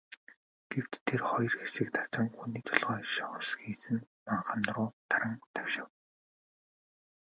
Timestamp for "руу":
4.75-4.87